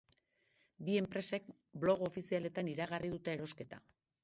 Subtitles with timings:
[0.87, 1.51] Bi enpresek
[1.85, 3.85] blog ofizialetan iragarri dute erosketa.